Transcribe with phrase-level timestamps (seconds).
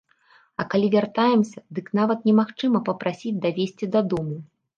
[0.61, 4.35] А калі вяртаемся, дык нават немагчыма папрасіць давезці дадому!